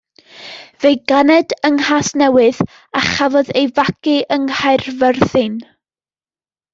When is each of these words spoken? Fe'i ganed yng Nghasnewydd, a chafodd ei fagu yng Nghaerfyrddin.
Fe'i 0.83 0.95
ganed 1.11 1.51
yng 1.67 1.75
Nghasnewydd, 1.81 2.61
a 2.99 3.03
chafodd 3.09 3.51
ei 3.61 3.67
fagu 3.75 4.15
yng 4.37 4.49
Nghaerfyrddin. 4.53 5.61